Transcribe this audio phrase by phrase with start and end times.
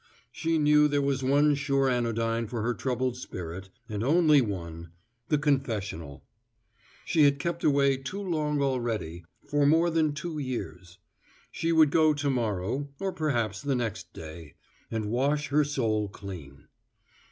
[0.31, 4.89] She knew there was one sure anodyne for her troubled spirit, and only one
[5.27, 6.23] the confessional.
[7.05, 10.97] She had kept away too long already, for more than two years.
[11.51, 14.55] She would go to morrow, or perhaps the next day,
[14.89, 16.65] and wash her soul clean.